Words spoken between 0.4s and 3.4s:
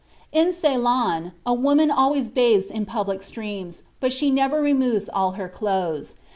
Ceylon, a woman always bathes in public